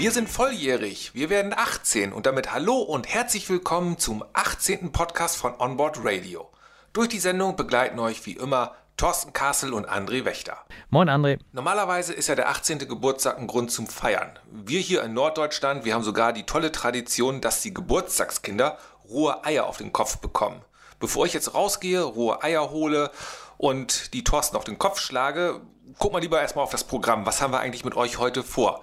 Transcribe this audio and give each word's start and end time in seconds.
Wir 0.00 0.12
sind 0.12 0.30
volljährig, 0.30 1.10
wir 1.12 1.28
werden 1.28 1.52
18 1.54 2.14
und 2.14 2.24
damit 2.24 2.54
hallo 2.54 2.78
und 2.78 3.06
herzlich 3.06 3.50
willkommen 3.50 3.98
zum 3.98 4.24
18. 4.32 4.92
Podcast 4.92 5.36
von 5.36 5.52
Onboard 5.60 5.98
Radio. 6.02 6.48
Durch 6.94 7.08
die 7.08 7.18
Sendung 7.18 7.54
begleiten 7.54 7.98
euch 7.98 8.24
wie 8.24 8.32
immer 8.32 8.74
Thorsten 8.96 9.34
Kassel 9.34 9.74
und 9.74 9.90
André 9.90 10.24
Wächter. 10.24 10.56
Moin 10.88 11.10
André. 11.10 11.38
Normalerweise 11.52 12.14
ist 12.14 12.28
ja 12.28 12.34
der 12.34 12.48
18. 12.48 12.78
Geburtstag 12.78 13.36
ein 13.36 13.46
Grund 13.46 13.72
zum 13.72 13.86
Feiern. 13.88 14.38
Wir 14.50 14.80
hier 14.80 15.02
in 15.04 15.12
Norddeutschland, 15.12 15.84
wir 15.84 15.92
haben 15.92 16.02
sogar 16.02 16.32
die 16.32 16.46
tolle 16.46 16.72
Tradition, 16.72 17.42
dass 17.42 17.60
die 17.60 17.74
Geburtstagskinder 17.74 18.78
rohe 19.06 19.44
Eier 19.44 19.66
auf 19.66 19.76
den 19.76 19.92
Kopf 19.92 20.16
bekommen. 20.16 20.62
Bevor 20.98 21.26
ich 21.26 21.34
jetzt 21.34 21.52
rausgehe, 21.52 22.00
rohe 22.00 22.42
Eier 22.42 22.70
hole 22.70 23.10
und 23.58 24.14
die 24.14 24.24
Thorsten 24.24 24.56
auf 24.56 24.64
den 24.64 24.78
Kopf 24.78 24.98
schlage, 24.98 25.60
guck 25.98 26.14
mal 26.14 26.22
lieber 26.22 26.40
erstmal 26.40 26.64
auf 26.64 26.70
das 26.70 26.84
Programm. 26.84 27.26
Was 27.26 27.42
haben 27.42 27.52
wir 27.52 27.60
eigentlich 27.60 27.84
mit 27.84 27.96
euch 27.96 28.16
heute 28.16 28.42
vor? 28.42 28.80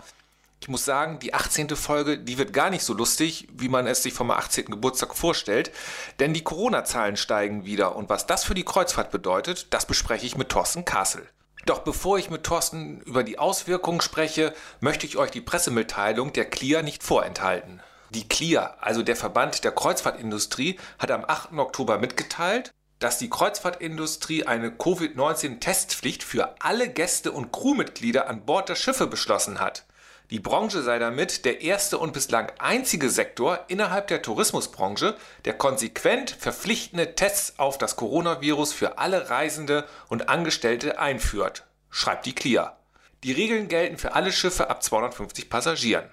Ich 0.60 0.68
muss 0.68 0.86
sagen, 0.86 1.20
die 1.20 1.34
18. 1.34 1.70
Folge, 1.76 2.18
die 2.18 2.38
wird 2.38 2.52
gar 2.52 2.70
nicht 2.70 2.84
so 2.84 2.94
lustig, 2.94 3.48
wie 3.54 3.70
man 3.70 3.88
es 3.88 4.04
sich 4.04 4.14
vom 4.14 4.32
18. 4.32 4.66
Geburtstag 4.66 5.16
vorstellt, 5.16 5.72
denn 6.20 6.34
die 6.34 6.44
Corona-Zahlen 6.44 7.16
steigen 7.16 7.66
wieder 7.66 7.96
und 7.96 8.10
was 8.10 8.26
das 8.26 8.44
für 8.44 8.56
die 8.56 8.66
Kreuzfahrt 8.66 9.12
bedeutet, 9.12 9.74
das 9.74 9.86
bespreche 9.86 10.26
ich 10.26 10.36
mit 10.36 10.50
Thorsten 10.50 10.84
Kassel. 10.84 11.28
Doch 11.66 11.80
bevor 11.80 12.18
ich 12.18 12.30
mit 12.30 12.44
Thorsten 12.44 13.02
über 13.02 13.24
die 13.24 13.40
Auswirkungen 13.40 14.02
spreche, 14.02 14.54
möchte 14.80 15.06
ich 15.06 15.18
euch 15.18 15.32
die 15.32 15.42
Pressemitteilung 15.42 16.34
der 16.34 16.50
CLIA 16.50 16.82
nicht 16.82 17.04
vorenthalten. 17.04 17.82
Die 18.12 18.28
CLIA, 18.28 18.78
also 18.80 19.04
der 19.04 19.18
Verband 19.18 19.64
der 19.64 19.74
Kreuzfahrtindustrie, 19.74 20.80
hat 20.98 21.12
am 21.12 21.26
8. 21.26 21.54
Oktober 21.58 21.98
mitgeteilt, 21.98 22.72
dass 23.00 23.18
die 23.18 23.30
Kreuzfahrtindustrie 23.30 24.46
eine 24.46 24.72
Covid-19-Testpflicht 24.72 26.24
für 26.24 26.56
alle 26.60 26.90
Gäste 26.90 27.32
und 27.32 27.52
Crewmitglieder 27.52 28.28
an 28.28 28.46
Bord 28.46 28.70
der 28.70 28.76
Schiffe 28.76 29.08
beschlossen 29.08 29.60
hat. 29.60 29.86
Die 30.30 30.40
Branche 30.40 30.82
sei 30.82 31.00
damit 31.00 31.46
der 31.46 31.62
erste 31.62 31.98
und 31.98 32.12
bislang 32.12 32.52
einzige 32.60 33.10
Sektor 33.10 33.62
innerhalb 33.70 34.08
der 34.08 34.22
Tourismusbranche, 34.22 35.16
der 35.46 35.54
konsequent 35.54 36.32
verpflichtende 36.32 37.16
Tests 37.16 37.58
auf 37.60 37.78
das 37.78 37.96
Coronavirus 37.96 38.74
für 38.74 38.98
alle 38.98 39.30
Reisende 39.30 39.88
und 40.10 40.28
Angestellte 40.28 41.00
einführt, 41.00 41.66
schreibt 41.90 42.26
die 42.26 42.36
CLIA. 42.36 42.76
Die 43.24 43.32
Regeln 43.32 43.70
gelten 43.70 43.98
für 43.98 44.16
alle 44.16 44.34
Schiffe 44.34 44.70
ab 44.70 44.84
250 44.84 45.50
Passagieren. 45.50 46.10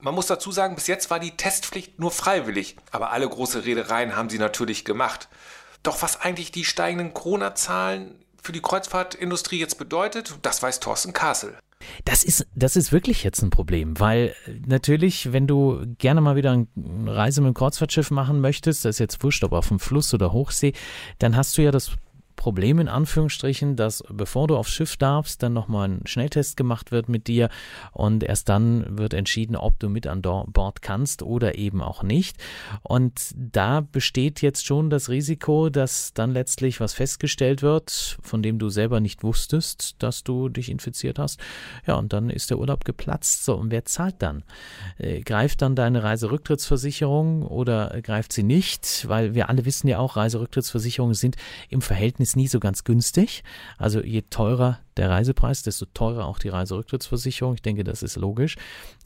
Man 0.00 0.14
muss 0.14 0.28
dazu 0.28 0.50
sagen, 0.50 0.74
bis 0.74 0.86
jetzt 0.86 1.10
war 1.10 1.20
die 1.20 1.36
Testpflicht 1.36 1.98
nur 1.98 2.10
freiwillig, 2.10 2.76
aber 2.90 3.10
alle 3.10 3.28
große 3.28 3.66
Reedereien 3.66 4.16
haben 4.16 4.30
sie 4.30 4.38
natürlich 4.38 4.86
gemacht. 4.86 5.28
Doch 5.82 6.00
was 6.00 6.20
eigentlich 6.22 6.52
die 6.52 6.64
steigenden 6.64 7.12
Corona-Zahlen 7.12 8.24
für 8.42 8.52
die 8.52 8.62
Kreuzfahrtindustrie 8.62 9.58
jetzt 9.58 9.76
bedeutet, 9.76 10.36
das 10.40 10.62
weiß 10.62 10.80
Thorsten 10.80 11.12
Kassel. 11.12 11.58
Das 12.04 12.24
ist, 12.24 12.46
das 12.54 12.76
ist 12.76 12.92
wirklich 12.92 13.22
jetzt 13.22 13.42
ein 13.42 13.50
Problem, 13.50 13.98
weil 14.00 14.34
natürlich, 14.66 15.32
wenn 15.32 15.46
du 15.46 15.84
gerne 15.98 16.20
mal 16.20 16.36
wieder 16.36 16.52
eine 16.52 16.66
Reise 17.06 17.40
mit 17.40 17.48
dem 17.48 17.54
Kreuzfahrtschiff 17.54 18.10
machen 18.10 18.40
möchtest, 18.40 18.84
das 18.84 18.96
ist 18.96 19.00
jetzt 19.00 19.22
wurscht, 19.22 19.44
ob 19.44 19.52
auf 19.52 19.68
dem 19.68 19.78
Fluss 19.78 20.12
oder 20.12 20.32
Hochsee, 20.32 20.72
dann 21.18 21.36
hast 21.36 21.56
du 21.56 21.62
ja 21.62 21.70
das 21.70 21.92
Problem 22.38 22.78
in 22.78 22.88
Anführungsstrichen, 22.88 23.74
dass 23.74 24.04
bevor 24.08 24.46
du 24.46 24.56
aufs 24.56 24.70
Schiff 24.70 24.96
darfst, 24.96 25.42
dann 25.42 25.52
nochmal 25.52 25.88
ein 25.88 26.06
Schnelltest 26.06 26.56
gemacht 26.56 26.92
wird 26.92 27.08
mit 27.08 27.26
dir 27.26 27.50
und 27.90 28.22
erst 28.22 28.48
dann 28.48 28.96
wird 28.96 29.12
entschieden, 29.12 29.56
ob 29.56 29.80
du 29.80 29.88
mit 29.88 30.06
an 30.06 30.22
Bord 30.22 30.80
kannst 30.80 31.22
oder 31.22 31.56
eben 31.56 31.82
auch 31.82 32.04
nicht. 32.04 32.36
Und 32.82 33.34
da 33.34 33.80
besteht 33.80 34.40
jetzt 34.40 34.64
schon 34.64 34.88
das 34.88 35.08
Risiko, 35.08 35.68
dass 35.68 36.14
dann 36.14 36.32
letztlich 36.32 36.78
was 36.78 36.94
festgestellt 36.94 37.62
wird, 37.62 38.18
von 38.22 38.40
dem 38.40 38.60
du 38.60 38.68
selber 38.68 39.00
nicht 39.00 39.24
wusstest, 39.24 39.96
dass 39.98 40.22
du 40.22 40.48
dich 40.48 40.70
infiziert 40.70 41.18
hast. 41.18 41.40
Ja, 41.88 41.96
und 41.96 42.12
dann 42.12 42.30
ist 42.30 42.50
der 42.50 42.58
Urlaub 42.60 42.84
geplatzt. 42.84 43.44
So, 43.44 43.56
und 43.56 43.72
wer 43.72 43.84
zahlt 43.84 44.22
dann? 44.22 44.44
Äh, 44.98 45.22
greift 45.22 45.60
dann 45.62 45.74
deine 45.74 46.04
Reiserücktrittsversicherung 46.04 47.42
oder 47.42 48.00
greift 48.00 48.32
sie 48.32 48.44
nicht? 48.44 49.08
Weil 49.08 49.34
wir 49.34 49.48
alle 49.48 49.64
wissen 49.64 49.88
ja 49.88 49.98
auch, 49.98 50.16
Reiserücktrittsversicherungen 50.16 51.14
sind 51.14 51.34
im 51.68 51.82
Verhältnis 51.82 52.27
ist 52.28 52.36
nie 52.36 52.48
so 52.48 52.60
ganz 52.60 52.84
günstig. 52.84 53.42
Also 53.78 54.00
je 54.02 54.22
teurer 54.22 54.78
der 54.98 55.10
Reisepreis, 55.10 55.62
desto 55.62 55.86
teurer 55.86 56.26
auch 56.26 56.38
die 56.38 56.48
Reiserücktrittsversicherung. 56.48 57.54
Ich 57.54 57.62
denke, 57.62 57.84
das 57.84 58.02
ist 58.02 58.16
logisch. 58.16 58.56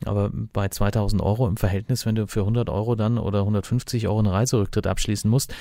Aber 0.04 0.30
bei 0.32 0.69
2000 0.69 1.22
Euro 1.22 1.47
im 1.47 1.56
Verhältnis, 1.56 2.06
wenn 2.06 2.14
du 2.14 2.26
für 2.26 2.41
100 2.41 2.69
Euro 2.70 2.94
dann 2.97 3.19
oder 3.19 3.41
150 3.41 4.08
Euro 4.08 4.19
einen 4.19 4.28
Reiserücktritt 4.28 4.86
abschließen 4.86 5.31
musst, 5.31 5.54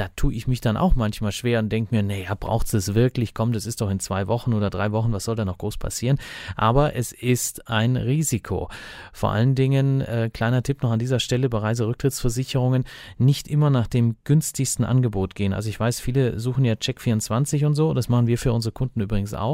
da 0.00 0.08
tue 0.16 0.32
ich 0.32 0.46
mich 0.46 0.62
dann 0.62 0.78
auch 0.78 0.94
manchmal 0.94 1.30
schwer 1.30 1.58
und 1.58 1.68
denke 1.68 1.94
mir, 1.94 2.02
naja, 2.02 2.34
braucht 2.34 2.72
es 2.72 2.94
wirklich? 2.94 3.34
Komm, 3.34 3.52
das 3.52 3.66
ist 3.66 3.82
doch 3.82 3.90
in 3.90 4.00
zwei 4.00 4.28
Wochen 4.28 4.54
oder 4.54 4.70
drei 4.70 4.92
Wochen, 4.92 5.12
was 5.12 5.24
soll 5.24 5.36
da 5.36 5.44
noch 5.44 5.58
groß 5.58 5.76
passieren? 5.76 6.18
Aber 6.56 6.96
es 6.96 7.12
ist 7.12 7.68
ein 7.68 7.96
Risiko. 7.96 8.70
Vor 9.12 9.30
allen 9.30 9.54
Dingen, 9.54 10.00
äh, 10.00 10.30
kleiner 10.32 10.62
Tipp 10.62 10.82
noch 10.82 10.90
an 10.90 10.98
dieser 10.98 11.20
Stelle 11.20 11.50
bei 11.50 11.58
Reiserücktrittsversicherungen, 11.58 12.84
nicht 13.18 13.46
immer 13.46 13.68
nach 13.68 13.88
dem 13.88 14.16
günstigsten 14.24 14.86
Angebot 14.86 15.34
gehen. 15.34 15.52
Also 15.52 15.68
ich 15.68 15.78
weiß, 15.78 16.00
viele 16.00 16.40
suchen 16.40 16.64
ja 16.64 16.74
Check24 16.74 17.66
und 17.66 17.74
so, 17.74 17.92
das 17.92 18.08
machen 18.08 18.26
wir 18.26 18.38
für 18.38 18.54
unsere 18.54 18.72
Kunden 18.72 19.02
übrigens 19.02 19.34
auch. 19.34 19.49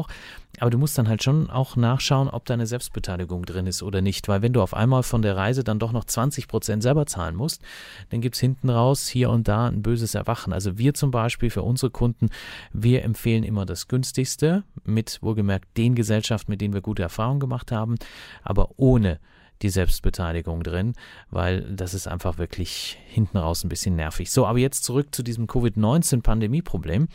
Aber 0.58 0.70
du 0.70 0.78
musst 0.78 0.96
dann 0.96 1.08
halt 1.08 1.22
schon 1.22 1.50
auch 1.50 1.76
nachschauen, 1.76 2.28
ob 2.28 2.44
deine 2.46 2.66
Selbstbeteiligung 2.66 3.44
drin 3.44 3.66
ist 3.66 3.82
oder 3.82 4.00
nicht. 4.00 4.26
Weil 4.28 4.42
wenn 4.42 4.52
du 4.52 4.62
auf 4.62 4.74
einmal 4.74 5.02
von 5.02 5.22
der 5.22 5.36
Reise 5.36 5.64
dann 5.64 5.78
doch 5.78 5.92
noch 5.92 6.04
20 6.04 6.48
Prozent 6.48 6.82
selber 6.82 7.06
zahlen 7.06 7.36
musst, 7.36 7.62
dann 8.10 8.20
gibt 8.20 8.36
es 8.36 8.40
hinten 8.40 8.70
raus 8.70 9.06
hier 9.06 9.30
und 9.30 9.48
da 9.48 9.66
ein 9.66 9.82
böses 9.82 10.14
Erwachen. 10.14 10.52
Also 10.52 10.78
wir 10.78 10.94
zum 10.94 11.10
Beispiel 11.10 11.50
für 11.50 11.62
unsere 11.62 11.90
Kunden, 11.90 12.30
wir 12.72 13.04
empfehlen 13.04 13.44
immer 13.44 13.66
das 13.66 13.88
günstigste 13.88 14.64
mit 14.84 15.18
wohlgemerkt 15.22 15.76
den 15.76 15.94
Gesellschaften, 15.94 16.50
mit 16.50 16.60
denen 16.60 16.74
wir 16.74 16.80
gute 16.80 17.02
Erfahrungen 17.02 17.40
gemacht 17.40 17.72
haben, 17.72 17.96
aber 18.42 18.70
ohne 18.76 19.18
die 19.62 19.70
Selbstbeteiligung 19.70 20.62
drin, 20.62 20.94
weil 21.30 21.62
das 21.62 21.94
ist 21.94 22.06
einfach 22.06 22.38
wirklich 22.38 22.98
hinten 23.06 23.38
raus 23.38 23.64
ein 23.64 23.68
bisschen 23.68 23.96
nervig. 23.96 24.30
So, 24.30 24.46
aber 24.46 24.58
jetzt 24.58 24.84
zurück 24.84 25.14
zu 25.14 25.22
diesem 25.22 25.46
Covid-19-Pandemie-Problem. 25.46 27.08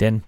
Denn 0.00 0.24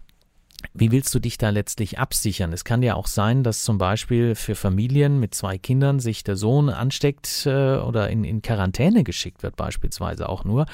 wie 0.73 0.91
willst 0.91 1.15
du 1.15 1.19
dich 1.19 1.39
da 1.39 1.51
letztlich 1.51 1.99
absichern? 1.99 2.53
Es 2.53 2.65
kann 2.65 2.83
ja 2.83 2.95
auch 2.95 3.07
sein, 3.07 3.43
dass 3.43 3.63
zum 3.63 3.79
Beispiel 3.79 4.35
für 4.35 4.55
Familien 4.55 5.21
mit 5.21 5.35
zwei 5.35 5.59
Kindern 5.59 6.01
sich 6.01 6.25
der 6.25 6.37
Sohn 6.37 6.71
ansteckt 6.71 7.47
äh, 7.47 7.77
oder 7.77 8.09
in, 8.11 8.25
in 8.25 8.43
Quarantäne 8.43 9.05
geschickt 9.05 9.43
wird, 9.43 9.57
beispielsweise 9.57 10.29
auch 10.29 10.45
nur. 10.45 10.67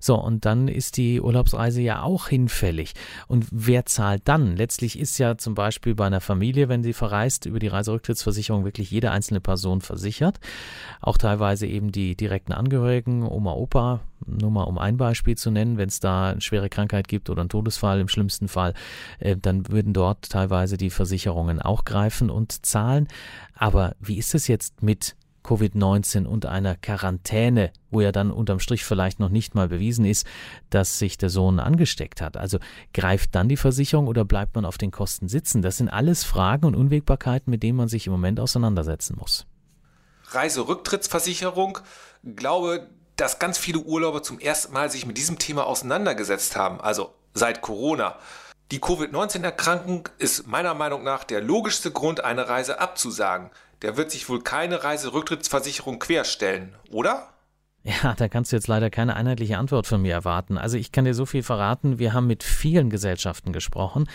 So, 0.00 0.16
und 0.16 0.44
dann 0.44 0.68
ist 0.68 0.96
die 0.96 1.20
Urlaubsreise 1.20 1.80
ja 1.80 2.02
auch 2.02 2.28
hinfällig. 2.28 2.94
Und 3.26 3.46
wer 3.50 3.86
zahlt 3.86 4.22
dann? 4.26 4.56
Letztlich 4.56 4.98
ist 4.98 5.18
ja 5.18 5.38
zum 5.38 5.54
Beispiel 5.54 5.94
bei 5.94 6.06
einer 6.06 6.20
Familie, 6.20 6.68
wenn 6.68 6.82
sie 6.82 6.92
verreist, 6.92 7.46
über 7.46 7.58
die 7.58 7.68
Reiserücktrittsversicherung 7.68 8.64
wirklich 8.64 8.90
jede 8.90 9.10
einzelne 9.10 9.40
Person 9.40 9.80
versichert. 9.80 10.40
Auch 11.00 11.16
teilweise 11.16 11.66
eben 11.66 11.92
die 11.92 12.16
direkten 12.16 12.52
Angehörigen, 12.52 13.22
Oma, 13.22 13.52
Opa, 13.52 14.00
nur 14.26 14.50
mal 14.50 14.64
um 14.64 14.78
ein 14.78 14.96
Beispiel 14.96 15.36
zu 15.36 15.50
nennen, 15.50 15.78
wenn 15.78 15.88
es 15.88 16.00
da 16.00 16.30
eine 16.30 16.40
schwere 16.40 16.68
Krankheit 16.68 17.08
gibt 17.08 17.30
oder 17.30 17.40
einen 17.40 17.48
Todesfall 17.48 18.00
im 18.00 18.08
schlimmsten 18.08 18.48
Fall, 18.48 18.74
äh, 19.18 19.36
dann 19.36 19.68
würden 19.68 19.92
dort 19.92 20.28
teilweise 20.30 20.76
die 20.76 20.90
Versicherungen 20.90 21.60
auch 21.60 21.84
greifen 21.84 22.30
und 22.30 22.64
zahlen. 22.64 23.08
Aber 23.54 23.94
wie 24.00 24.18
ist 24.18 24.34
es 24.34 24.48
jetzt 24.48 24.82
mit 24.82 25.16
Covid-19 25.48 26.26
und 26.26 26.44
einer 26.44 26.76
Quarantäne, 26.76 27.72
wo 27.90 28.02
ja 28.02 28.12
dann 28.12 28.30
unterm 28.30 28.60
Strich 28.60 28.84
vielleicht 28.84 29.18
noch 29.18 29.30
nicht 29.30 29.54
mal 29.54 29.68
bewiesen 29.68 30.04
ist, 30.04 30.26
dass 30.68 30.98
sich 30.98 31.16
der 31.16 31.30
Sohn 31.30 31.58
angesteckt 31.58 32.20
hat. 32.20 32.36
Also 32.36 32.58
greift 32.92 33.34
dann 33.34 33.48
die 33.48 33.56
Versicherung 33.56 34.08
oder 34.08 34.26
bleibt 34.26 34.54
man 34.56 34.66
auf 34.66 34.76
den 34.76 34.90
Kosten 34.90 35.28
sitzen? 35.28 35.62
Das 35.62 35.78
sind 35.78 35.88
alles 35.88 36.24
Fragen 36.24 36.66
und 36.66 36.74
Unwägbarkeiten, 36.74 37.50
mit 37.50 37.62
denen 37.62 37.78
man 37.78 37.88
sich 37.88 38.06
im 38.06 38.12
Moment 38.12 38.40
auseinandersetzen 38.40 39.16
muss. 39.18 39.46
Reiserücktrittsversicherung, 40.30 41.78
glaube, 42.36 42.86
dass 43.18 43.38
ganz 43.38 43.58
viele 43.58 43.80
Urlauber 43.80 44.22
zum 44.22 44.38
ersten 44.38 44.72
Mal 44.72 44.90
sich 44.90 45.04
mit 45.04 45.18
diesem 45.18 45.38
Thema 45.38 45.66
auseinandergesetzt 45.66 46.56
haben, 46.56 46.80
also 46.80 47.12
seit 47.34 47.60
Corona. 47.60 48.16
Die 48.70 48.80
Covid-19-Erkrankung 48.80 50.08
ist 50.18 50.46
meiner 50.46 50.74
Meinung 50.74 51.02
nach 51.02 51.24
der 51.24 51.40
logischste 51.40 51.90
Grund, 51.90 52.22
eine 52.24 52.48
Reise 52.48 52.80
abzusagen. 52.80 53.50
Der 53.82 53.96
wird 53.96 54.10
sich 54.10 54.28
wohl 54.28 54.42
keine 54.42 54.84
Reiserücktrittsversicherung 54.84 55.98
querstellen, 55.98 56.74
oder? 56.90 57.28
Ja, 57.82 58.14
da 58.14 58.28
kannst 58.28 58.52
du 58.52 58.56
jetzt 58.56 58.68
leider 58.68 58.90
keine 58.90 59.16
einheitliche 59.16 59.56
Antwort 59.56 59.86
von 59.86 60.02
mir 60.02 60.12
erwarten. 60.12 60.58
Also 60.58 60.76
ich 60.76 60.92
kann 60.92 61.04
dir 61.04 61.14
so 61.14 61.26
viel 61.26 61.42
verraten, 61.42 61.98
wir 61.98 62.12
haben 62.12 62.26
mit 62.26 62.42
vielen 62.42 62.90
Gesellschaften 62.90 63.52
gesprochen, 63.52 64.08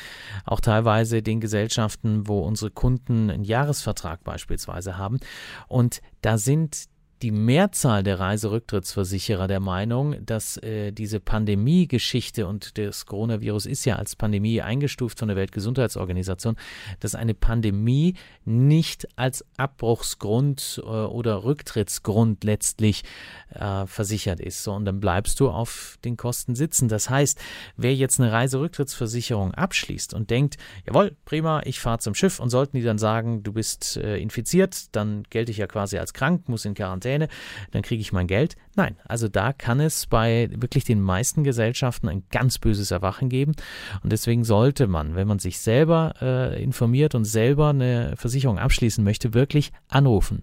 auch 0.45 0.59
teilweise 0.59 1.23
den 1.23 1.41
Gesellschaften, 1.41 2.27
wo 2.27 2.41
unsere 2.41 2.71
Kunden 2.71 3.31
einen 3.31 3.43
Jahresvertrag 3.43 4.23
beispielsweise 4.23 4.97
haben. 4.97 5.19
Und 5.67 6.01
da 6.21 6.37
sind 6.37 6.92
die 7.23 7.31
Mehrzahl 7.31 8.03
der 8.03 8.19
Reiserücktrittsversicherer 8.19 9.47
der 9.47 9.61
Meinung, 9.61 10.17
dass 10.25 10.57
äh, 10.57 10.91
diese 10.91 11.21
Pandemie-Geschichte 11.21 12.45
und 12.45 12.77
das 12.77 13.05
Coronavirus 13.05 13.65
ist 13.65 13.85
ja 13.85 13.95
als 13.95 14.17
Pandemie 14.17 14.61
eingestuft 14.61 15.19
von 15.19 15.29
der 15.29 15.37
Weltgesundheitsorganisation, 15.37 16.57
dass 16.99 17.15
eine 17.15 17.33
Pandemie 17.33 18.15
nicht 18.43 19.07
als 19.15 19.45
Abbruchsgrund 19.55 20.81
äh, 20.83 20.89
oder 20.89 21.45
Rücktrittsgrund 21.45 22.43
letztlich 22.43 23.03
äh, 23.51 23.87
versichert 23.87 24.41
ist. 24.41 24.63
So, 24.63 24.73
und 24.73 24.83
dann 24.83 24.99
bleibst 24.99 25.39
du 25.39 25.49
auf 25.49 25.97
den 26.03 26.17
Kosten 26.17 26.55
sitzen. 26.55 26.89
Das 26.89 27.09
heißt, 27.09 27.39
wer 27.77 27.95
jetzt 27.95 28.19
eine 28.19 28.33
Reiserücktrittsversicherung 28.33 29.53
abschließt 29.53 30.13
und 30.13 30.29
denkt, 30.29 30.57
jawohl, 30.85 31.15
prima, 31.23 31.61
ich 31.63 31.79
fahre 31.79 31.99
zum 31.99 32.15
Schiff 32.15 32.41
und 32.41 32.49
sollten 32.49 32.75
die 32.75 32.83
dann 32.83 32.97
sagen, 32.97 33.43
du 33.43 33.53
bist 33.53 33.95
äh, 33.95 34.17
infiziert, 34.17 34.93
dann 34.93 35.23
gelte 35.29 35.51
ich 35.51 35.57
ja 35.57 35.67
quasi 35.67 35.97
als 35.97 36.13
krank, 36.13 36.49
muss 36.49 36.65
in 36.65 36.73
Quarantäne, 36.73 37.12
dann 37.19 37.81
kriege 37.81 38.01
ich 38.01 38.13
mein 38.13 38.27
Geld. 38.27 38.55
Nein, 38.75 38.95
also 39.05 39.27
da 39.27 39.53
kann 39.53 39.79
es 39.79 40.07
bei 40.07 40.49
wirklich 40.55 40.83
den 40.83 40.99
meisten 40.99 41.43
Gesellschaften 41.43 42.09
ein 42.09 42.23
ganz 42.31 42.57
böses 42.57 42.89
Erwachen 42.89 43.29
geben. 43.29 43.53
Und 44.03 44.11
deswegen 44.11 44.43
sollte 44.43 44.87
man, 44.87 45.15
wenn 45.15 45.27
man 45.27 45.39
sich 45.39 45.59
selber 45.59 46.15
äh, 46.21 46.63
informiert 46.63 47.13
und 47.13 47.25
selber 47.25 47.69
eine 47.69 48.15
Versicherung 48.17 48.57
abschließen 48.57 49.03
möchte, 49.03 49.33
wirklich 49.33 49.71
anrufen 49.89 50.41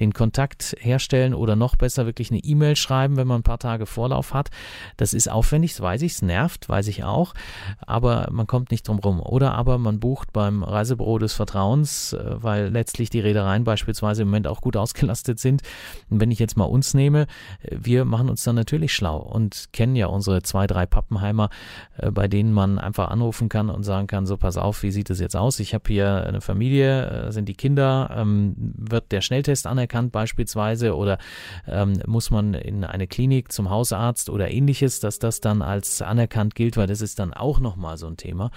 den 0.00 0.12
Kontakt 0.12 0.76
herstellen 0.78 1.34
oder 1.34 1.56
noch 1.56 1.76
besser 1.76 2.06
wirklich 2.06 2.30
eine 2.30 2.40
E-Mail 2.40 2.76
schreiben, 2.76 3.16
wenn 3.16 3.26
man 3.26 3.40
ein 3.40 3.44
paar 3.44 3.58
Tage 3.58 3.86
Vorlauf 3.86 4.34
hat. 4.34 4.50
Das 4.96 5.14
ist 5.14 5.30
aufwendig, 5.30 5.72
das 5.72 5.80
weiß 5.80 6.02
ich, 6.02 6.12
es 6.12 6.22
nervt, 6.22 6.68
weiß 6.68 6.88
ich 6.88 7.04
auch, 7.04 7.34
aber 7.80 8.28
man 8.30 8.46
kommt 8.46 8.70
nicht 8.70 8.88
drum 8.88 8.98
rum. 8.98 9.20
Oder 9.20 9.54
aber 9.54 9.78
man 9.78 10.00
bucht 10.00 10.32
beim 10.32 10.62
Reisebüro 10.62 11.18
des 11.18 11.32
Vertrauens, 11.32 12.12
äh, 12.12 12.42
weil 12.42 12.68
letztlich 12.68 13.10
die 13.10 13.20
Reedereien 13.20 13.64
beispielsweise 13.64 14.22
im 14.22 14.28
Moment 14.28 14.46
auch 14.46 14.60
gut 14.60 14.76
ausgelastet 14.76 15.38
sind. 15.38 15.62
Und 16.10 16.20
wenn 16.20 16.30
ich 16.30 16.38
jetzt 16.38 16.56
mal 16.56 16.64
uns 16.64 16.94
nehme, 16.94 17.26
wir 17.70 18.04
machen 18.04 18.28
uns 18.28 18.44
dann 18.44 18.56
natürlich 18.56 18.94
schlau 18.94 19.18
und 19.18 19.68
kennen 19.72 19.96
ja 19.96 20.06
unsere 20.06 20.42
zwei, 20.42 20.66
drei 20.66 20.86
Pappenheimer, 20.86 21.50
äh, 21.96 22.10
bei 22.10 22.28
denen 22.28 22.52
man 22.52 22.78
einfach 22.78 23.08
anrufen 23.08 23.48
kann 23.48 23.70
und 23.70 23.82
sagen 23.82 24.06
kann, 24.06 24.26
so 24.26 24.36
pass 24.36 24.56
auf, 24.56 24.82
wie 24.82 24.90
sieht 24.90 25.10
es 25.10 25.20
jetzt 25.20 25.36
aus? 25.36 25.58
Ich 25.60 25.74
habe 25.74 25.84
hier 25.88 26.26
eine 26.26 26.40
Familie, 26.40 27.32
sind 27.32 27.48
die 27.48 27.54
Kinder, 27.54 28.10
ähm, 28.16 28.54
wird 28.56 29.10
der 29.10 29.20
Schnelltest 29.20 29.66
anerkannt? 29.66 29.86
anerkannt 29.86 30.12
beispielsweise 30.12 30.96
oder 30.96 31.18
ähm, 31.66 32.00
muss 32.06 32.30
man 32.30 32.54
in 32.54 32.84
eine 32.84 33.06
Klinik 33.06 33.52
zum 33.52 33.70
Hausarzt 33.70 34.30
oder 34.30 34.50
ähnliches, 34.50 35.00
dass 35.00 35.18
das 35.18 35.40
dann 35.40 35.62
als 35.62 36.02
anerkannt 36.02 36.54
gilt, 36.54 36.76
weil 36.76 36.86
das 36.86 37.00
ist 37.00 37.18
dann 37.18 37.32
auch 37.32 37.60
nochmal 37.60 37.96
so 37.96 38.06
ein 38.06 38.16
Thema. 38.16 38.50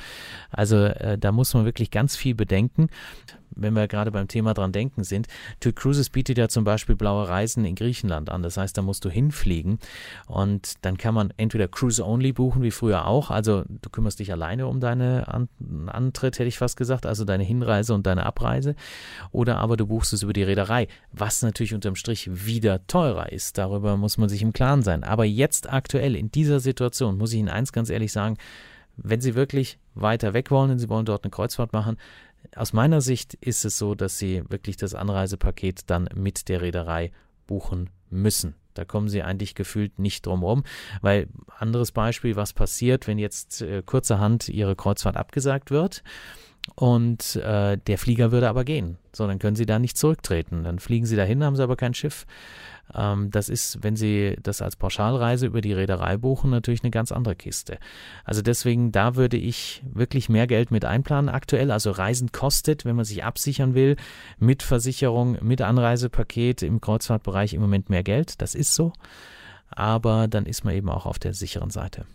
Also 0.49 0.77
äh, 0.77 1.17
da 1.17 1.31
muss 1.31 1.53
man 1.53 1.65
wirklich 1.65 1.91
ganz 1.91 2.15
viel 2.15 2.35
bedenken 2.35 2.89
wenn 3.55 3.73
wir 3.73 3.87
gerade 3.87 4.11
beim 4.11 4.27
Thema 4.27 4.53
dran 4.53 4.71
denken 4.71 5.03
sind, 5.03 5.27
TUI 5.59 5.73
Cruises 5.73 6.09
bietet 6.09 6.37
ja 6.37 6.49
zum 6.49 6.63
Beispiel 6.63 6.95
blaue 6.95 7.27
Reisen 7.27 7.65
in 7.65 7.75
Griechenland 7.75 8.29
an. 8.29 8.43
Das 8.43 8.57
heißt, 8.57 8.77
da 8.77 8.81
musst 8.81 9.05
du 9.05 9.09
hinfliegen 9.09 9.79
und 10.27 10.73
dann 10.85 10.97
kann 10.97 11.13
man 11.13 11.33
entweder 11.37 11.67
Cruise 11.67 12.03
Only 12.03 12.33
buchen, 12.33 12.61
wie 12.61 12.71
früher 12.71 13.05
auch. 13.07 13.31
Also 13.31 13.63
du 13.67 13.89
kümmerst 13.89 14.19
dich 14.19 14.31
alleine 14.31 14.67
um 14.67 14.79
deine 14.79 15.27
An 15.27 15.49
Antritt, 15.87 16.39
hätte 16.39 16.47
ich 16.47 16.57
fast 16.57 16.77
gesagt, 16.77 17.05
also 17.05 17.25
deine 17.25 17.43
Hinreise 17.43 17.93
und 17.93 18.05
deine 18.05 18.25
Abreise. 18.25 18.75
Oder 19.31 19.57
aber 19.57 19.77
du 19.77 19.87
buchst 19.87 20.13
es 20.13 20.23
über 20.23 20.33
die 20.33 20.43
Reederei, 20.43 20.87
was 21.11 21.41
natürlich 21.41 21.73
unterm 21.73 21.95
Strich 21.95 22.29
wieder 22.45 22.85
teurer 22.87 23.31
ist. 23.31 23.57
Darüber 23.57 23.97
muss 23.97 24.17
man 24.17 24.29
sich 24.29 24.41
im 24.41 24.53
Klaren 24.53 24.81
sein. 24.81 25.03
Aber 25.03 25.25
jetzt 25.25 25.71
aktuell 25.71 26.15
in 26.15 26.31
dieser 26.31 26.59
Situation 26.59 27.17
muss 27.17 27.33
ich 27.33 27.39
Ihnen 27.39 27.49
eins 27.49 27.73
ganz 27.73 27.89
ehrlich 27.89 28.11
sagen, 28.11 28.37
wenn 28.97 29.21
Sie 29.21 29.35
wirklich 29.35 29.79
weiter 29.95 30.33
weg 30.33 30.51
wollen 30.51 30.71
und 30.71 30.79
Sie 30.79 30.89
wollen 30.89 31.05
dort 31.05 31.23
eine 31.23 31.31
Kreuzfahrt 31.31 31.73
machen, 31.73 31.97
aus 32.55 32.73
meiner 32.73 33.01
Sicht 33.01 33.35
ist 33.35 33.65
es 33.65 33.77
so, 33.77 33.95
dass 33.95 34.17
Sie 34.17 34.43
wirklich 34.49 34.77
das 34.77 34.95
Anreisepaket 34.95 35.89
dann 35.89 36.09
mit 36.15 36.49
der 36.49 36.61
Reederei 36.61 37.11
buchen 37.47 37.89
müssen. 38.09 38.55
Da 38.73 38.85
kommen 38.85 39.09
Sie 39.09 39.23
eigentlich 39.23 39.55
gefühlt 39.55 39.99
nicht 39.99 40.25
drum 40.25 40.43
rum, 40.43 40.63
weil 41.01 41.27
anderes 41.57 41.91
Beispiel, 41.91 42.35
was 42.35 42.53
passiert, 42.53 43.07
wenn 43.07 43.19
jetzt 43.19 43.61
äh, 43.61 43.83
kurzerhand 43.85 44.49
Ihre 44.49 44.75
Kreuzfahrt 44.75 45.17
abgesagt 45.17 45.71
wird 45.71 46.03
und 46.75 47.35
äh, 47.35 47.77
der 47.77 47.97
Flieger 47.97 48.31
würde 48.31 48.49
aber 48.49 48.63
gehen. 48.63 48.97
So, 49.13 49.27
dann 49.27 49.39
können 49.39 49.55
Sie 49.55 49.65
da 49.65 49.79
nicht 49.79 49.97
zurücktreten. 49.97 50.63
Dann 50.63 50.79
fliegen 50.79 51.05
Sie 51.05 51.15
dahin, 51.15 51.43
haben 51.43 51.55
Sie 51.55 51.63
aber 51.63 51.75
kein 51.75 51.93
Schiff. 51.93 52.25
Ähm, 52.93 53.31
das 53.31 53.49
ist, 53.49 53.83
wenn 53.83 53.95
Sie 53.95 54.35
das 54.41 54.61
als 54.61 54.75
Pauschalreise 54.75 55.45
über 55.45 55.61
die 55.61 55.73
Reederei 55.73 56.17
buchen, 56.17 56.49
natürlich 56.49 56.83
eine 56.83 56.91
ganz 56.91 57.11
andere 57.11 57.35
Kiste. 57.35 57.77
Also 58.23 58.41
deswegen, 58.41 58.91
da 58.91 59.15
würde 59.15 59.37
ich 59.37 59.83
wirklich 59.91 60.29
mehr 60.29 60.47
Geld 60.47 60.71
mit 60.71 60.85
einplanen 60.85 61.29
aktuell. 61.29 61.71
Also 61.71 61.91
Reisen 61.91 62.31
kostet, 62.31 62.85
wenn 62.85 62.95
man 62.95 63.05
sich 63.05 63.23
absichern 63.23 63.75
will, 63.75 63.95
mit 64.39 64.63
Versicherung, 64.63 65.37
mit 65.41 65.61
Anreisepaket 65.61 66.63
im 66.63 66.81
Kreuzfahrtbereich 66.81 67.53
im 67.53 67.61
Moment 67.61 67.89
mehr 67.89 68.03
Geld. 68.03 68.41
Das 68.41 68.55
ist 68.55 68.73
so. 68.73 68.93
Aber 69.69 70.27
dann 70.27 70.45
ist 70.45 70.63
man 70.63 70.73
eben 70.73 70.89
auch 70.89 71.05
auf 71.05 71.19
der 71.19 71.33
sicheren 71.33 71.69
Seite. 71.69 72.05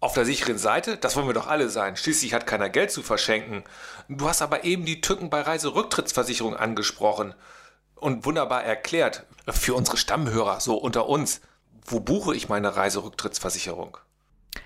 Auf 0.00 0.14
der 0.14 0.24
sicheren 0.24 0.58
Seite, 0.58 0.96
das 0.96 1.16
wollen 1.16 1.26
wir 1.26 1.34
doch 1.34 1.48
alle 1.48 1.68
sein. 1.68 1.96
Schließlich 1.96 2.32
hat 2.32 2.46
keiner 2.46 2.68
Geld 2.70 2.92
zu 2.92 3.02
verschenken. 3.02 3.64
Du 4.08 4.28
hast 4.28 4.42
aber 4.42 4.62
eben 4.64 4.84
die 4.84 5.00
Tücken 5.00 5.28
bei 5.28 5.40
Reiserücktrittsversicherung 5.40 6.54
angesprochen 6.56 7.34
und 8.00 8.24
wunderbar 8.24 8.64
erklärt 8.64 9.26
für 9.48 9.74
unsere 9.74 9.96
Stammhörer, 9.96 10.60
so 10.60 10.76
unter 10.76 11.08
uns. 11.08 11.40
Wo 11.84 12.00
buche 12.00 12.34
ich 12.36 12.48
meine 12.48 12.76
Reiserücktrittsversicherung? 12.76 13.96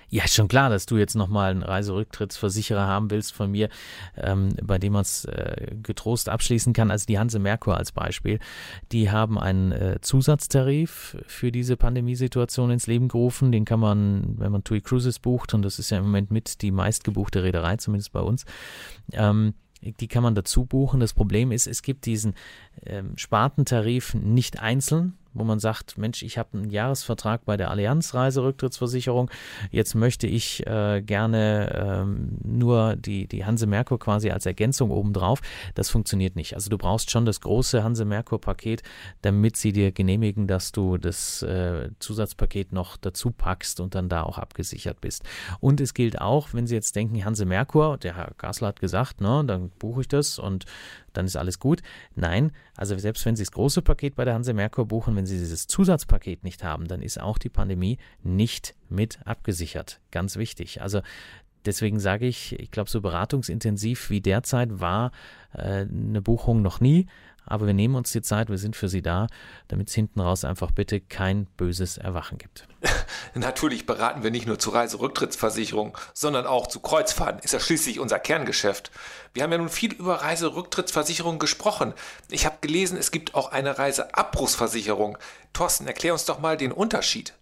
Ja, 0.09 0.25
ist 0.25 0.35
schon 0.35 0.47
klar, 0.47 0.69
dass 0.69 0.85
du 0.85 0.97
jetzt 0.97 1.15
nochmal 1.15 1.51
einen 1.51 1.63
Reiserücktrittsversicherer 1.63 2.85
haben 2.85 3.09
willst 3.09 3.33
von 3.33 3.49
mir, 3.49 3.69
ähm, 4.15 4.55
bei 4.61 4.77
dem 4.77 4.93
man 4.93 5.01
es 5.01 5.25
äh, 5.25 5.75
getrost 5.81 6.29
abschließen 6.29 6.73
kann. 6.73 6.91
Also 6.91 7.05
die 7.07 7.17
Hanse 7.17 7.39
Merkur 7.39 7.77
als 7.77 7.91
Beispiel. 7.91 8.39
Die 8.91 9.09
haben 9.09 9.39
einen 9.39 9.71
äh, 9.71 9.97
Zusatztarif 10.01 11.17
für 11.25 11.51
diese 11.51 11.77
Pandemiesituation 11.77 12.69
ins 12.69 12.87
Leben 12.87 13.07
gerufen. 13.07 13.51
Den 13.51 13.65
kann 13.65 13.79
man, 13.79 14.35
wenn 14.37 14.51
man 14.51 14.63
TUI 14.63 14.81
Cruises 14.81 15.19
bucht, 15.19 15.53
und 15.53 15.63
das 15.63 15.79
ist 15.79 15.89
ja 15.89 15.97
im 15.97 16.03
Moment 16.03 16.29
mit 16.29 16.61
die 16.61 16.71
meistgebuchte 16.71 17.43
Reederei, 17.43 17.77
zumindest 17.77 18.11
bei 18.11 18.21
uns, 18.21 18.45
ähm, 19.13 19.55
die 19.91 20.07
kann 20.07 20.23
man 20.23 20.35
dazu 20.35 20.65
buchen. 20.65 20.99
Das 20.99 21.13
Problem 21.13 21.51
ist, 21.51 21.67
es 21.67 21.81
gibt 21.81 22.05
diesen 22.05 22.35
ähm, 22.85 23.17
Spartentarif 23.17 24.13
nicht 24.13 24.59
einzeln, 24.59 25.13
wo 25.33 25.43
man 25.43 25.59
sagt, 25.59 25.97
Mensch, 25.97 26.23
ich 26.23 26.37
habe 26.37 26.57
einen 26.57 26.69
Jahresvertrag 26.69 27.45
bei 27.45 27.57
der 27.57 27.71
Allianz 27.71 28.13
Reiserücktrittsversicherung, 28.13 29.29
jetzt 29.71 29.95
möchte 29.95 30.27
ich 30.27 30.65
äh, 30.67 31.01
gerne 31.01 32.03
ähm, 32.03 32.37
nur 32.43 32.95
die, 32.95 33.27
die 33.27 33.45
Hanse 33.45 33.67
Merkur 33.67 33.99
quasi 33.99 34.29
als 34.29 34.45
Ergänzung 34.45 34.91
obendrauf. 34.91 35.41
Das 35.75 35.89
funktioniert 35.89 36.35
nicht. 36.35 36.55
Also 36.55 36.69
du 36.69 36.77
brauchst 36.77 37.11
schon 37.11 37.25
das 37.25 37.41
große 37.41 37.83
Hanse 37.83 38.05
Merkur 38.05 38.39
Paket, 38.39 38.83
damit 39.21 39.57
sie 39.57 39.73
dir 39.73 39.91
genehmigen, 39.91 40.47
dass 40.47 40.71
du 40.71 40.97
das 40.97 41.41
äh, 41.43 41.89
Zusatzpaket 41.99 42.71
noch 42.71 42.97
dazu 42.97 43.31
packst 43.31 43.79
und 43.79 43.95
dann 43.95 44.09
da 44.09 44.23
auch 44.23 44.37
abgesichert 44.37 45.01
bist. 45.01 45.23
Und 45.59 45.81
es 45.81 45.93
gilt 45.93 46.21
auch, 46.21 46.49
wenn 46.53 46.67
Sie 46.67 46.75
jetzt 46.75 46.95
denken, 46.95 47.23
Hanse 47.23 47.45
Merkur, 47.45 47.97
der 47.97 48.15
Herr 48.15 48.31
Gassler 48.37 48.69
hat 48.69 48.79
gesagt, 48.79 49.21
ne, 49.21 49.43
dann 49.45 49.69
buche 49.79 50.01
ich 50.01 50.07
das 50.07 50.39
und 50.39 50.65
dann 51.13 51.25
ist 51.25 51.35
alles 51.35 51.59
gut. 51.59 51.81
Nein, 52.15 52.51
also 52.75 52.97
selbst 52.97 53.25
wenn 53.25 53.35
Sie 53.35 53.43
das 53.43 53.51
große 53.51 53.81
Paket 53.81 54.15
bei 54.15 54.25
der 54.25 54.33
Hanse 54.33 54.53
Merkur 54.53 54.85
buchen, 54.85 55.15
wenn 55.15 55.25
Sie 55.25 55.37
dieses 55.37 55.67
Zusatzpaket 55.67 56.43
nicht 56.43 56.63
haben, 56.63 56.87
dann 56.87 57.01
ist 57.01 57.19
auch 57.19 57.37
die 57.37 57.49
Pandemie 57.49 57.97
nicht 58.23 58.75
mit 58.89 59.19
abgesichert. 59.25 59.99
Ganz 60.11 60.37
wichtig. 60.37 60.81
Also 60.81 61.01
deswegen 61.65 61.99
sage 61.99 62.25
ich, 62.25 62.59
ich 62.59 62.71
glaube, 62.71 62.89
so 62.89 63.01
beratungsintensiv 63.01 64.09
wie 64.09 64.21
derzeit 64.21 64.79
war 64.79 65.11
äh, 65.53 65.85
eine 65.87 66.21
Buchung 66.21 66.61
noch 66.61 66.79
nie. 66.79 67.07
Aber 67.45 67.65
wir 67.65 67.73
nehmen 67.73 67.95
uns 67.95 68.11
die 68.11 68.21
Zeit, 68.21 68.49
wir 68.49 68.57
sind 68.57 68.75
für 68.75 68.87
Sie 68.87 69.01
da, 69.01 69.27
damit 69.67 69.89
es 69.89 69.93
hinten 69.93 70.21
raus 70.21 70.45
einfach 70.45 70.71
bitte 70.71 71.01
kein 71.01 71.45
böses 71.57 71.97
Erwachen 71.97 72.37
gibt. 72.37 72.67
Natürlich 73.33 73.85
beraten 73.85 74.23
wir 74.23 74.31
nicht 74.31 74.47
nur 74.47 74.59
zur 74.59 74.75
Reiserücktrittsversicherung, 74.75 75.97
sondern 76.13 76.45
auch 76.45 76.67
zu 76.67 76.79
Kreuzfahrten. 76.79 77.41
Ist 77.41 77.53
ja 77.53 77.59
schließlich 77.59 77.99
unser 77.99 78.19
Kerngeschäft. 78.19 78.91
Wir 79.33 79.43
haben 79.43 79.51
ja 79.51 79.57
nun 79.57 79.69
viel 79.69 79.93
über 79.93 80.15
Reiserücktrittsversicherung 80.21 81.39
gesprochen. 81.39 81.93
Ich 82.29 82.45
habe 82.45 82.57
gelesen, 82.61 82.97
es 82.97 83.11
gibt 83.11 83.35
auch 83.35 83.51
eine 83.51 83.77
Reiseabbruchsversicherung. 83.77 85.17
Thorsten, 85.51 85.87
erklär 85.87 86.13
uns 86.13 86.25
doch 86.25 86.39
mal 86.39 86.55
den 86.57 86.71
Unterschied. 86.71 87.33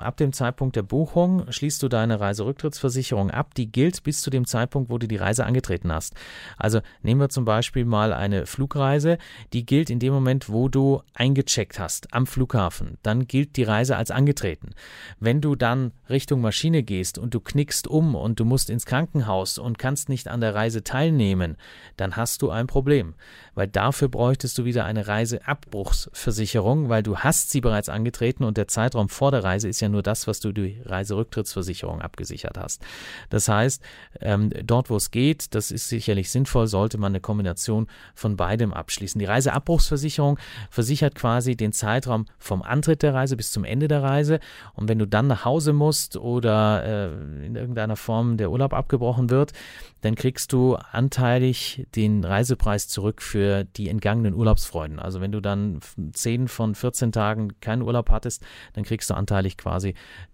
Ab 0.00 0.16
dem 0.16 0.32
Zeitpunkt 0.32 0.76
der 0.76 0.82
Buchung 0.82 1.50
schließt 1.50 1.82
du 1.82 1.88
deine 1.88 2.20
Reiserücktrittsversicherung 2.20 3.30
ab. 3.30 3.54
Die 3.54 3.70
gilt 3.70 4.02
bis 4.02 4.22
zu 4.22 4.30
dem 4.30 4.46
Zeitpunkt, 4.46 4.90
wo 4.90 4.98
du 4.98 5.06
die 5.06 5.16
Reise 5.16 5.44
angetreten 5.44 5.92
hast. 5.92 6.14
Also 6.56 6.80
nehmen 7.02 7.20
wir 7.20 7.28
zum 7.28 7.44
Beispiel 7.44 7.84
mal 7.84 8.12
eine 8.12 8.46
Flugreise. 8.46 9.18
Die 9.52 9.66
gilt 9.66 9.90
in 9.90 9.98
dem 9.98 10.12
Moment, 10.12 10.48
wo 10.48 10.68
du 10.68 11.02
eingecheckt 11.14 11.78
hast 11.78 12.12
am 12.14 12.26
Flughafen. 12.26 12.98
Dann 13.02 13.26
gilt 13.26 13.56
die 13.56 13.62
Reise 13.62 13.96
als 13.96 14.10
angetreten. 14.10 14.70
Wenn 15.18 15.40
du 15.40 15.54
dann 15.54 15.92
Richtung 16.08 16.40
Maschine 16.40 16.82
gehst 16.82 17.18
und 17.18 17.34
du 17.34 17.40
knickst 17.40 17.86
um 17.86 18.14
und 18.14 18.40
du 18.40 18.44
musst 18.44 18.70
ins 18.70 18.86
Krankenhaus 18.86 19.58
und 19.58 19.78
kannst 19.78 20.08
nicht 20.08 20.28
an 20.28 20.40
der 20.40 20.54
Reise 20.54 20.82
teilnehmen, 20.82 21.56
dann 21.96 22.16
hast 22.16 22.42
du 22.42 22.50
ein 22.50 22.66
Problem. 22.66 23.14
Weil 23.54 23.68
dafür 23.68 24.08
bräuchtest 24.08 24.56
du 24.56 24.64
wieder 24.64 24.84
eine 24.84 25.06
Reiseabbruchsversicherung, 25.06 26.88
weil 26.88 27.02
du 27.02 27.18
hast 27.18 27.50
sie 27.50 27.60
bereits 27.60 27.88
angetreten 27.88 28.44
und 28.44 28.56
der 28.56 28.68
Zeitraum 28.68 29.08
vor 29.08 29.30
der 29.30 29.44
Reise 29.44 29.68
ist 29.68 29.80
ja 29.80 29.88
nur 29.90 30.02
das, 30.02 30.26
was 30.26 30.40
du 30.40 30.52
die 30.52 30.80
Reiserücktrittsversicherung 30.84 32.00
abgesichert 32.00 32.58
hast. 32.58 32.82
Das 33.28 33.48
heißt, 33.48 33.82
ähm, 34.20 34.50
dort, 34.64 34.90
wo 34.90 34.96
es 34.96 35.10
geht, 35.10 35.54
das 35.54 35.70
ist 35.70 35.88
sicherlich 35.88 36.30
sinnvoll, 36.30 36.66
sollte 36.66 36.98
man 36.98 37.12
eine 37.12 37.20
Kombination 37.20 37.86
von 38.14 38.36
beidem 38.36 38.72
abschließen. 38.72 39.18
Die 39.18 39.24
Reiseabbruchsversicherung 39.24 40.38
versichert 40.70 41.14
quasi 41.14 41.56
den 41.56 41.72
Zeitraum 41.72 42.26
vom 42.38 42.62
Antritt 42.62 43.02
der 43.02 43.14
Reise 43.14 43.36
bis 43.36 43.50
zum 43.50 43.64
Ende 43.64 43.88
der 43.88 44.02
Reise. 44.02 44.40
Und 44.74 44.88
wenn 44.88 44.98
du 44.98 45.06
dann 45.06 45.26
nach 45.26 45.44
Hause 45.44 45.72
musst 45.72 46.16
oder 46.16 46.84
äh, 46.84 47.46
in 47.46 47.56
irgendeiner 47.56 47.96
Form 47.96 48.36
der 48.36 48.50
Urlaub 48.50 48.72
abgebrochen 48.72 49.30
wird, 49.30 49.52
dann 50.00 50.14
kriegst 50.14 50.52
du 50.52 50.76
anteilig 50.76 51.86
den 51.94 52.24
Reisepreis 52.24 52.88
zurück 52.88 53.22
für 53.22 53.64
die 53.64 53.88
entgangenen 53.88 54.34
Urlaubsfreuden. 54.34 54.98
Also 54.98 55.20
wenn 55.20 55.32
du 55.32 55.40
dann 55.40 55.80
10 56.12 56.48
von 56.48 56.74
14 56.74 57.12
Tagen 57.12 57.60
keinen 57.60 57.82
Urlaub 57.82 58.10
hattest, 58.10 58.42
dann 58.72 58.84
kriegst 58.84 59.10
du 59.10 59.14
anteilig 59.14 59.56
quasi 59.56 59.69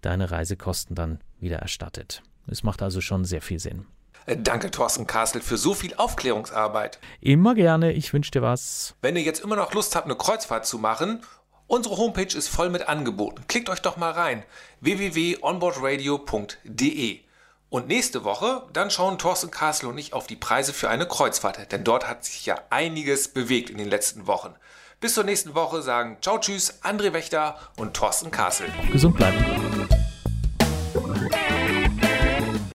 deine 0.01 0.31
Reisekosten 0.31 0.95
dann 0.95 1.19
wieder 1.39 1.57
erstattet. 1.57 2.23
Es 2.47 2.63
macht 2.63 2.81
also 2.81 3.01
schon 3.01 3.25
sehr 3.25 3.41
viel 3.41 3.59
Sinn. 3.59 3.85
Äh, 4.25 4.37
danke, 4.37 4.71
Thorsten 4.71 5.05
Kassel, 5.07 5.41
für 5.41 5.57
so 5.57 5.73
viel 5.73 5.93
Aufklärungsarbeit. 5.95 6.99
Immer 7.21 7.55
gerne, 7.55 7.93
ich 7.93 8.13
wünsche 8.13 8.31
dir 8.31 8.41
was. 8.41 8.95
Wenn 9.01 9.15
ihr 9.15 9.23
jetzt 9.23 9.39
immer 9.41 9.55
noch 9.55 9.73
Lust 9.73 9.95
habt, 9.95 10.05
eine 10.05 10.15
Kreuzfahrt 10.15 10.65
zu 10.65 10.79
machen, 10.79 11.21
unsere 11.67 11.97
Homepage 11.97 12.37
ist 12.37 12.49
voll 12.49 12.69
mit 12.69 12.87
Angeboten. 12.87 13.45
Klickt 13.47 13.69
euch 13.69 13.81
doch 13.81 13.97
mal 13.97 14.11
rein. 14.11 14.43
www.onboardradio.de 14.81 17.21
und 17.69 17.87
nächste 17.87 18.23
Woche, 18.23 18.63
dann 18.71 18.89
schauen 18.89 19.17
Thorsten 19.17 19.51
Kassel 19.51 19.89
und 19.89 19.97
ich 19.97 20.13
auf 20.13 20.27
die 20.27 20.37
Preise 20.37 20.71
für 20.71 20.89
eine 20.89 21.05
Kreuzfahrt, 21.05 21.69
denn 21.73 21.83
dort 21.83 22.07
hat 22.07 22.23
sich 22.23 22.45
ja 22.45 22.55
einiges 22.69 23.27
bewegt 23.27 23.69
in 23.69 23.77
den 23.77 23.89
letzten 23.89 24.25
Wochen. 24.25 24.55
Bis 24.99 25.13
zur 25.13 25.23
nächsten 25.23 25.53
Woche 25.53 25.83
sagen 25.83 26.17
Ciao, 26.21 26.39
Tschüss, 26.39 26.81
André 26.83 27.13
Wächter 27.13 27.55
und 27.77 27.93
Thorsten 27.93 28.31
Kassel. 28.31 28.67
Gesund 28.91 29.15
bleiben. 29.15 29.37